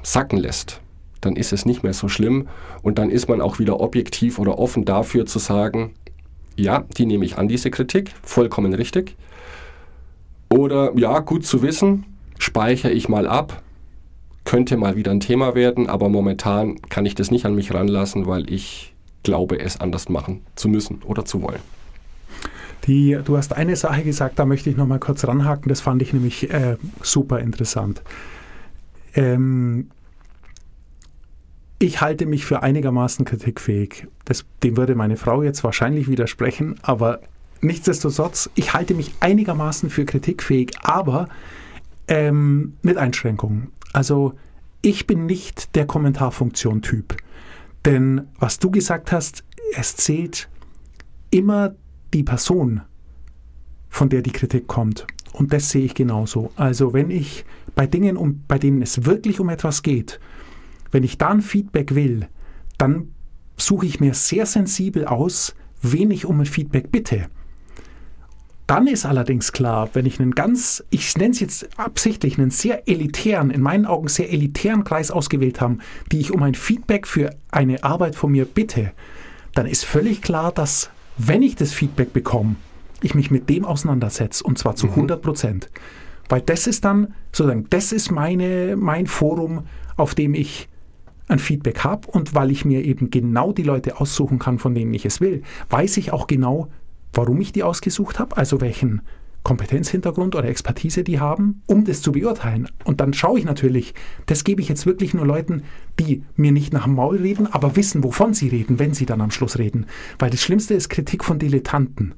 [0.03, 0.81] sacken lässt,
[1.21, 2.47] dann ist es nicht mehr so schlimm
[2.83, 5.93] und dann ist man auch wieder objektiv oder offen dafür zu sagen,
[6.55, 9.15] ja, die nehme ich an, diese Kritik, vollkommen richtig.
[10.49, 12.05] Oder ja, gut zu wissen,
[12.39, 13.61] speichere ich mal ab,
[14.45, 18.27] könnte mal wieder ein Thema werden, aber momentan kann ich das nicht an mich ranlassen,
[18.27, 21.59] weil ich glaube, es anders machen zu müssen oder zu wollen.
[22.85, 26.01] Die, du hast eine Sache gesagt, da möchte ich noch mal kurz ranhaken, das fand
[26.01, 28.01] ich nämlich äh, super interessant.
[29.13, 29.89] Ähm,
[31.79, 34.07] ich halte mich für einigermaßen kritikfähig.
[34.23, 37.19] Das, dem würde meine Frau jetzt wahrscheinlich widersprechen, aber
[37.61, 41.27] nichtsdestotrotz, ich halte mich einigermaßen für kritikfähig, aber
[42.07, 43.71] ähm, mit Einschränkungen.
[43.93, 44.33] Also
[44.81, 47.17] ich bin nicht der Kommentarfunktion-Typ.
[47.85, 49.43] Denn was du gesagt hast,
[49.75, 50.49] es zählt
[51.29, 51.75] immer
[52.13, 52.81] die Person,
[53.89, 55.05] von der die Kritik kommt.
[55.33, 56.51] Und das sehe ich genauso.
[56.55, 60.19] Also wenn ich bei Dingen, um, bei denen es wirklich um etwas geht,
[60.91, 62.27] wenn ich dann Feedback will,
[62.77, 63.09] dann
[63.57, 67.27] suche ich mir sehr sensibel aus, wen ich um ein Feedback bitte.
[68.67, 72.87] Dann ist allerdings klar, wenn ich einen ganz, ich nenne es jetzt absichtlich, einen sehr
[72.89, 75.77] elitären, in meinen Augen sehr elitären Kreis ausgewählt habe,
[76.11, 78.91] die ich um ein Feedback für eine Arbeit von mir bitte,
[79.55, 82.57] dann ist völlig klar, dass, wenn ich das Feedback bekomme,
[83.01, 85.23] ich mich mit dem auseinandersetze und zwar zu 100 mhm.
[85.23, 85.69] Prozent.
[86.27, 89.63] Weil das ist dann sozusagen, das ist meine, mein Forum,
[89.95, 90.67] auf dem ich
[91.29, 94.93] ein Feedback habe und weil ich mir eben genau die Leute aussuchen kann, von denen
[94.93, 96.69] ich es will, weiß ich auch genau,
[97.13, 99.01] warum ich die ausgesucht habe, also welchen
[99.47, 102.67] Kompetenzhintergrund oder Expertise die haben, um das zu beurteilen.
[102.83, 103.93] Und dann schaue ich natürlich,
[104.25, 105.63] das gebe ich jetzt wirklich nur Leuten,
[105.99, 109.21] die mir nicht nach dem Maul reden, aber wissen, wovon sie reden, wenn sie dann
[109.21, 109.85] am Schluss reden.
[110.19, 112.13] Weil das Schlimmste ist Kritik von Dilettanten.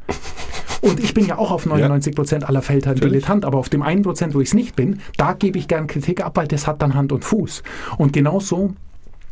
[0.82, 3.84] Und ich bin ja auch auf 99 Prozent aller Fälle ein Dilettant, aber auf dem
[3.84, 6.66] einen Prozent, wo ich es nicht bin, da gebe ich gern Kritik ab, weil das
[6.66, 7.62] hat dann Hand und Fuß.
[7.98, 8.74] Und genauso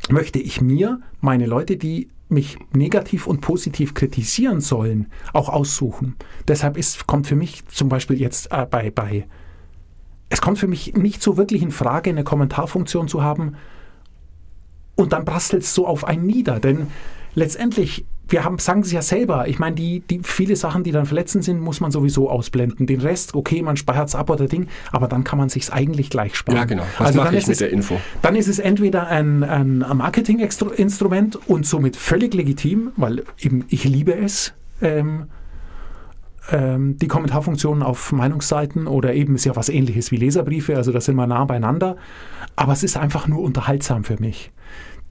[0.10, 6.16] möchte ich mir meine Leute, die mich negativ und positiv kritisieren sollen, auch aussuchen.
[6.48, 9.28] Deshalb ist, kommt für mich zum Beispiel jetzt äh, bei, bei,
[10.30, 13.56] es kommt für mich nicht so wirklich in Frage, eine Kommentarfunktion zu haben
[14.96, 16.88] und dann brastelt es so auf einen nieder, denn
[17.34, 21.06] letztendlich wir haben, sagen sie ja selber, ich meine, die, die viele Sachen, die dann
[21.06, 22.88] verletzend sind, muss man sowieso ausblenden.
[22.88, 26.10] Den Rest, okay, man speichert es ab oder Ding, aber dann kann man sich eigentlich
[26.10, 26.58] gleich sparen.
[26.58, 26.84] Ja, genau.
[26.98, 28.00] Was also mache ich mit es, der Info?
[28.22, 34.14] Dann ist es entweder ein, ein Marketinginstrument und somit völlig legitim, weil eben ich liebe
[34.14, 35.28] es, ähm,
[36.52, 41.02] ähm, die Kommentarfunktionen auf Meinungsseiten oder eben ist ja was ähnliches wie Leserbriefe, also da
[41.02, 41.98] sind wir nah beieinander,
[42.56, 44.52] aber es ist einfach nur unterhaltsam für mich.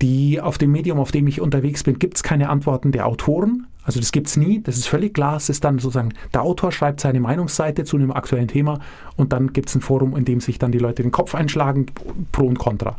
[0.02, 3.66] Die auf dem Medium, auf dem ich unterwegs bin, gibt es keine Antworten der Autoren.
[3.82, 5.36] Also das gibt es nie, das ist völlig klar.
[5.36, 8.80] Es ist dann sozusagen, der Autor schreibt seine Meinungsseite zu einem aktuellen Thema
[9.16, 11.86] und dann gibt es ein Forum, in dem sich dann die Leute den Kopf einschlagen,
[12.32, 12.96] pro und contra.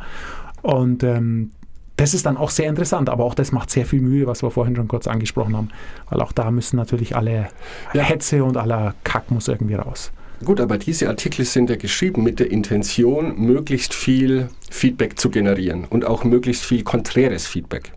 [0.61, 1.51] Und ähm,
[1.97, 4.51] das ist dann auch sehr interessant, aber auch das macht sehr viel Mühe, was wir
[4.51, 5.69] vorhin schon kurz angesprochen haben,
[6.09, 7.49] weil auch da müssen natürlich alle
[7.93, 8.03] ja.
[8.03, 10.11] Hetze und aller Kack muss irgendwie raus.
[10.45, 15.85] Gut, aber diese Artikel sind ja geschrieben mit der Intention, möglichst viel Feedback zu generieren
[15.85, 17.91] und auch möglichst viel konträres Feedback.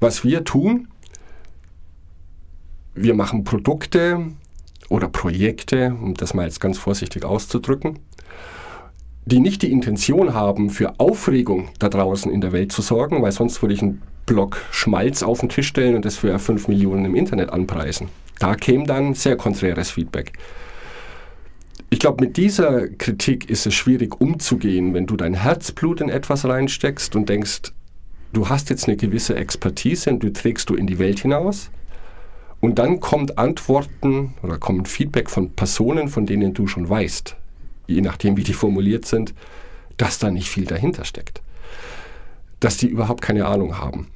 [0.00, 0.88] Was wir tun,
[2.94, 4.26] wir machen Produkte
[4.88, 7.98] oder Projekte, um das mal jetzt ganz vorsichtig auszudrücken,
[9.26, 13.32] die nicht die Intention haben, für Aufregung da draußen in der Welt zu sorgen, weil
[13.32, 17.04] sonst würde ich einen Block Schmalz auf den Tisch stellen und das für 5 Millionen
[17.04, 18.08] im Internet anpreisen.
[18.38, 20.32] Da käme dann sehr konträres Feedback.
[21.92, 26.46] Ich glaube, mit dieser Kritik ist es schwierig umzugehen, wenn du dein Herzblut in etwas
[26.46, 27.74] reinsteckst und denkst,
[28.32, 31.70] du hast jetzt eine gewisse Expertise und du trägst du in die Welt hinaus.
[32.60, 37.36] Und dann kommt Antworten oder kommt Feedback von Personen, von denen du schon weißt,
[37.88, 39.34] je nachdem wie die formuliert sind,
[39.98, 41.42] dass da nicht viel dahinter steckt.
[42.58, 44.08] Dass die überhaupt keine Ahnung haben.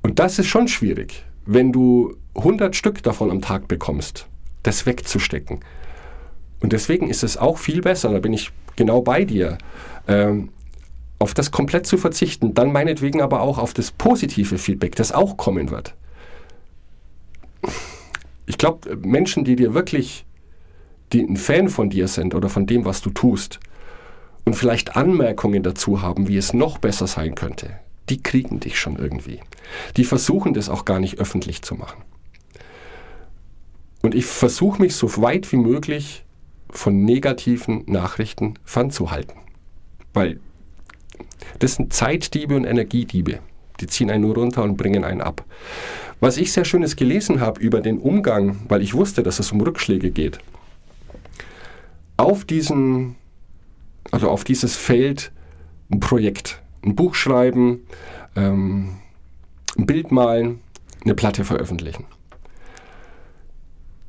[0.00, 4.26] Und das ist schon schwierig, wenn du 100 Stück davon am Tag bekommst,
[4.62, 5.60] das wegzustecken.
[6.60, 9.58] Und deswegen ist es auch viel besser, da bin ich genau bei dir,
[10.06, 10.50] ähm,
[11.18, 15.36] auf das komplett zu verzichten, dann meinetwegen aber auch auf das positive Feedback, das auch
[15.36, 15.94] kommen wird.
[18.46, 20.24] Ich glaube, Menschen, die dir wirklich,
[21.12, 23.58] die ein Fan von dir sind oder von dem, was du tust
[24.44, 28.96] und vielleicht Anmerkungen dazu haben, wie es noch besser sein könnte, die kriegen dich schon
[28.96, 29.40] irgendwie.
[29.96, 32.02] Die versuchen das auch gar nicht öffentlich zu machen.
[34.02, 36.24] Und ich versuche mich so weit wie möglich
[36.70, 39.36] von negativen Nachrichten fernzuhalten.
[40.12, 40.40] Weil
[41.58, 43.40] das sind Zeitdiebe und Energiediebe.
[43.80, 45.44] Die ziehen einen nur runter und bringen einen ab.
[46.20, 49.60] Was ich sehr schönes gelesen habe über den Umgang, weil ich wusste, dass es um
[49.60, 50.38] Rückschläge geht,
[52.16, 53.14] auf diesen,
[54.10, 55.30] also auf dieses Feld
[55.90, 57.86] ein Projekt, ein Buch schreiben,
[58.34, 58.96] ähm,
[59.76, 60.60] ein Bild malen,
[61.04, 62.04] eine Platte veröffentlichen.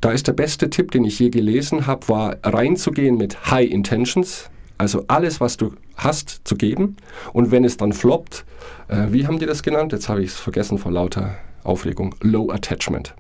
[0.02, 4.50] Da ist der beste Tipp, den ich je gelesen habe, war reinzugehen mit High Intentions,
[4.78, 6.96] also alles, was du hast, zu geben.
[7.34, 8.46] Und wenn es dann floppt,
[8.88, 9.92] äh, wie haben die das genannt?
[9.92, 12.16] Jetzt habe ich es vergessen vor lauter Aufregung.
[12.22, 13.14] Low Attachment.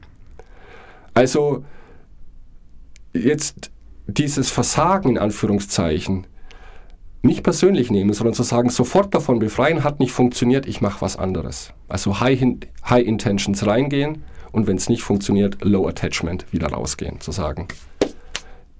[1.14, 1.66] Also
[3.14, 3.72] jetzt
[4.08, 6.28] dieses Versagen in Anführungszeichen
[7.22, 11.18] nicht persönlich nehmen, sondern zu sagen, sofort davon befreien, hat nicht funktioniert, ich mache was
[11.18, 11.74] anderes.
[11.90, 12.42] Also High,
[12.90, 17.68] High Intentions reingehen und wenn es nicht funktioniert, Low Attachment wieder rausgehen, zu sagen.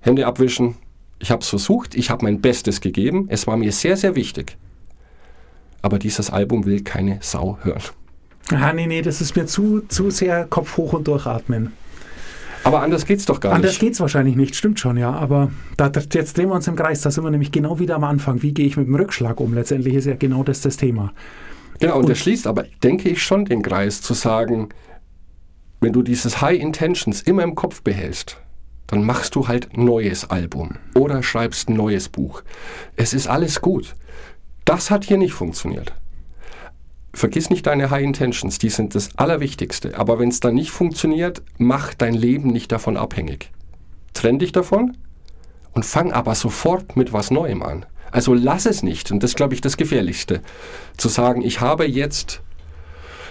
[0.02, 0.76] Hände abwischen,
[1.20, 4.58] ich habe es versucht, ich habe mein Bestes gegeben, es war mir sehr, sehr wichtig.
[5.82, 7.82] Aber dieses Album will keine Sau hören.
[8.52, 11.72] Ah, nee, nee, das ist mir zu, zu sehr Kopf hoch und durchatmen.
[12.64, 13.80] Aber anders geht's doch gar Anders nicht.
[13.80, 15.12] geht's wahrscheinlich nicht, stimmt schon, ja.
[15.12, 18.04] Aber da, jetzt drehen wir uns im Kreis, da sind wir nämlich genau wieder am
[18.04, 18.42] Anfang.
[18.42, 19.54] Wie gehe ich mit dem Rückschlag um?
[19.54, 21.14] Letztendlich ist ja genau das das Thema.
[21.80, 24.70] Genau, und, Und- der schließt aber, denke ich, schon den Kreis zu sagen,
[25.82, 28.38] wenn du dieses High Intentions immer im Kopf behältst,
[28.88, 32.42] dann machst du halt neues Album oder schreibst ein neues Buch.
[32.96, 33.96] Es ist alles gut.
[34.66, 35.94] Das hat hier nicht funktioniert.
[37.14, 39.98] Vergiss nicht deine High Intentions, die sind das Allerwichtigste.
[39.98, 43.52] Aber wenn es dann nicht funktioniert, mach dein Leben nicht davon abhängig.
[44.14, 44.98] Trenn dich davon
[45.74, 47.86] und fang aber sofort mit was Neuem an.
[48.12, 49.12] Also lass es nicht.
[49.12, 50.42] Und das glaube ich, das Gefährlichste.
[50.98, 52.42] Zu sagen, ich habe jetzt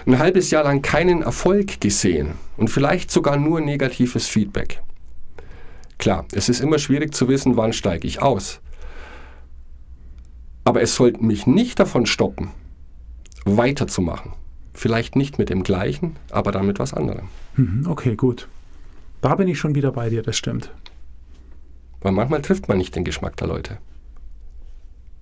[0.09, 4.81] ein halbes Jahr lang keinen Erfolg gesehen und vielleicht sogar nur negatives Feedback.
[5.99, 8.59] Klar, es ist immer schwierig zu wissen, wann steige ich aus.
[10.63, 12.51] Aber es sollte mich nicht davon stoppen,
[13.45, 14.33] weiterzumachen.
[14.73, 17.27] Vielleicht nicht mit dem gleichen, aber dann mit was anderem.
[17.55, 18.47] Mhm, okay, gut.
[19.21, 20.71] Da bin ich schon wieder bei dir, das stimmt.
[22.01, 23.77] Weil manchmal trifft man nicht den Geschmack der Leute.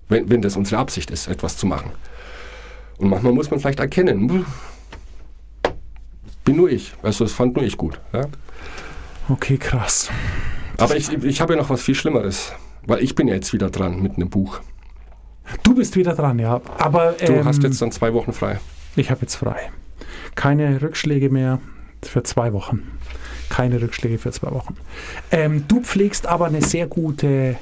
[0.08, 1.92] Wenn, wenn das unsere Absicht ist, etwas zu machen.
[3.00, 4.46] Und manchmal muss man vielleicht erkennen, "Puh,
[6.48, 6.94] bin nur ich.
[7.04, 8.00] Also das fand nur ich gut.
[8.14, 8.22] Ja?
[9.28, 10.10] Okay, krass.
[10.78, 12.54] Aber ich, ich habe ja noch was viel Schlimmeres.
[12.86, 14.62] Weil ich bin ja jetzt wieder dran mit einem Buch.
[15.64, 16.62] Du bist wieder dran, ja.
[16.78, 18.60] Aber Du ähm, hast jetzt dann zwei Wochen frei.
[18.96, 19.72] ich habe jetzt frei.
[20.36, 21.60] Keine Rückschläge mehr
[22.02, 22.98] für zwei Wochen.
[23.50, 24.78] Keine Rückschläge für zwei Wochen.
[25.32, 27.58] Ähm, du pflegst aber eine sehr gute,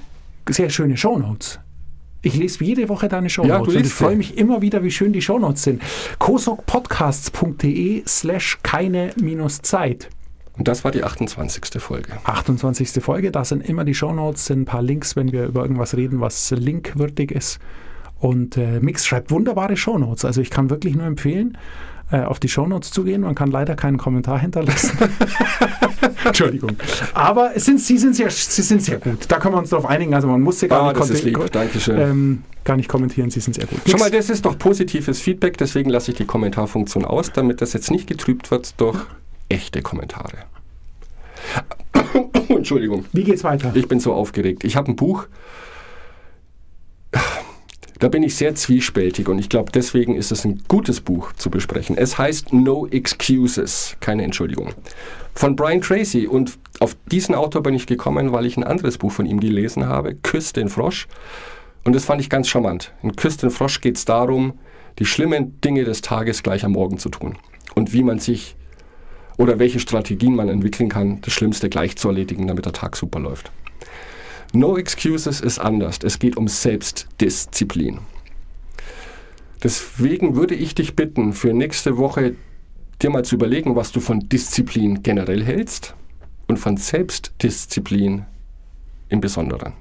[0.47, 1.59] sehr schöne Shownotes.
[2.25, 5.13] Ich lese jede Woche deine Shownotes Ja, und ich freue mich immer wieder, wie schön
[5.13, 5.83] die Shownotes sind.
[6.17, 10.09] kosokpodcasts.de slash keine minus Zeit.
[10.57, 11.79] Und das war die 28.
[11.79, 12.13] Folge.
[12.23, 13.03] 28.
[13.03, 13.31] Folge.
[13.31, 16.49] Da sind immer die Shownotes, sind ein paar Links, wenn wir über irgendwas reden, was
[16.49, 17.59] linkwürdig ist.
[18.17, 20.25] Und äh, Mix schreibt wunderbare Shownotes.
[20.25, 21.57] Also ich kann wirklich nur empfehlen,
[22.11, 23.21] äh, auf die Shownotes zu gehen.
[23.21, 24.97] Man kann leider keinen Kommentar hinterlassen.
[26.25, 26.71] Entschuldigung.
[27.13, 29.25] Aber es sind, sie, sind sehr, sie sind sehr gut.
[29.27, 30.13] Da können wir uns darauf einigen.
[30.13, 31.51] Also man muss sie gar, Ah, nicht, das ist lieb.
[31.51, 31.99] Dankeschön.
[31.99, 33.29] ähm, gar nicht kommentieren.
[33.29, 33.79] Sie sind sehr gut.
[33.87, 37.73] Schon mal, das ist doch positives Feedback, deswegen lasse ich die Kommentarfunktion aus, damit das
[37.73, 38.97] jetzt nicht getrübt wird durch
[39.49, 40.37] echte Kommentare.
[42.49, 43.05] Entschuldigung.
[43.13, 43.71] Wie geht's weiter?
[43.75, 44.63] Ich bin so aufgeregt.
[44.63, 45.27] Ich habe ein Buch,
[47.99, 51.49] da bin ich sehr zwiespältig und ich glaube, deswegen ist es ein gutes Buch zu
[51.49, 51.97] besprechen.
[51.97, 54.73] Es heißt No Excuses, keine Entschuldigung.
[55.33, 59.11] Von Brian Tracy und auf diesen Autor bin ich gekommen, weil ich ein anderes Buch
[59.11, 61.07] von ihm gelesen habe, Küss den Frosch.
[61.83, 62.91] Und das fand ich ganz charmant.
[63.01, 64.53] In Küss den Frosch geht es darum,
[64.99, 67.37] die schlimmen Dinge des Tages gleich am Morgen zu tun.
[67.75, 68.55] Und wie man sich
[69.37, 73.19] oder welche Strategien man entwickeln kann, das Schlimmste gleich zu erledigen, damit der Tag super
[73.19, 73.51] läuft.
[74.55, 75.99] No Excuses ist anders.
[76.01, 77.99] Es geht um Selbstdisziplin.
[79.61, 82.35] Deswegen würde ich dich bitten, für nächste Woche
[83.01, 85.93] dir mal zu überlegen, was du von Disziplin generell hältst
[86.47, 88.25] und von Selbstdisziplin
[89.09, 89.73] im Besonderen.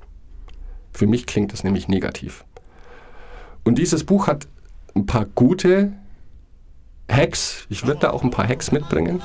[0.92, 2.44] Für mich klingt das nämlich negativ.
[3.62, 4.48] Und dieses Buch hat
[4.96, 5.92] ein paar gute
[7.08, 7.66] Hacks.
[7.68, 9.22] Ich würde da auch ein paar Hacks mitbringen,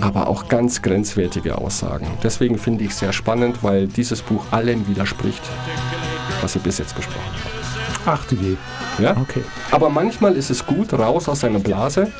[0.00, 2.06] aber auch ganz grenzwertige Aussagen.
[2.22, 5.42] Deswegen finde ich es sehr spannend, weil dieses Buch allem widerspricht,
[6.40, 7.56] was wir bis jetzt besprochen haben.
[8.06, 8.56] Ach du je.
[8.98, 9.16] Ja?
[9.16, 9.42] Okay.
[9.70, 12.12] Aber manchmal ist es gut, raus aus seiner Blase,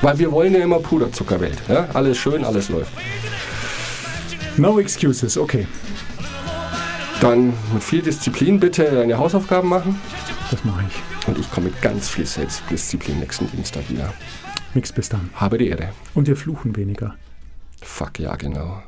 [0.00, 1.58] weil wir wollen ja immer Puderzuckerwelt.
[1.68, 1.88] Ja?
[1.92, 2.92] Alles schön, alles läuft.
[4.56, 5.66] No excuses, okay.
[7.20, 10.00] Dann mit viel Disziplin bitte deine Hausaufgaben machen.
[10.50, 11.28] Das mache ich.
[11.28, 14.12] Und ich komme mit ganz viel Selbstdisziplin nächsten Dienstag wieder.
[14.74, 15.30] Nix bis dann.
[15.34, 15.90] Habe die Ehre.
[16.14, 17.16] Und wir fluchen weniger.
[17.82, 18.82] Fuck ja, genau.